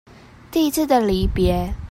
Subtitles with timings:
[0.49, 1.75] 第一次的離別